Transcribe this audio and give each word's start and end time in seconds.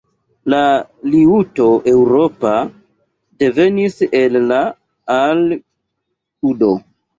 La 0.51 0.61
liuto 1.15 1.67
eŭropa 1.91 2.55
devenis 3.45 4.01
el 4.23 4.41
la 4.49 4.61
al-udo. 5.21 6.75